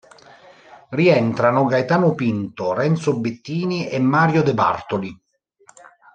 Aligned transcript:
Rientrano 0.89 1.65
Gaetano 1.67 2.15
Pinto, 2.15 2.73
Renzo 2.73 3.19
Bettini 3.19 3.87
e 3.87 3.99
Mario 3.99 4.41
De 4.41 4.55
Bartoli. 4.55 5.15